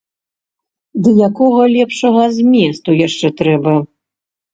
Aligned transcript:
Ды 1.07 1.11
якога 1.27 1.63
лепшага 1.75 2.23
зместу 2.37 2.89
яшчэ 3.07 3.27
трэба? 3.43 3.75